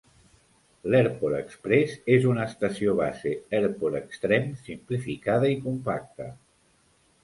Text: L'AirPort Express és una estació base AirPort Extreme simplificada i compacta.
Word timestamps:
L'AirPort 0.93 1.37
Express 1.39 1.93
és 2.15 2.25
una 2.31 2.47
estació 2.53 2.97
base 3.03 3.37
AirPort 3.61 4.01
Extreme 4.03 4.59
simplificada 4.67 5.57
i 5.57 5.65
compacta. 5.71 6.33